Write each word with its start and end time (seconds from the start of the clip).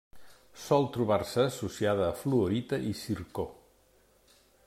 Sol 0.61 0.87
trobar-se 0.95 1.43
associada 1.49 2.07
a 2.07 2.17
fluorita 2.23 2.81
i 2.93 2.97
zircó. 3.03 3.47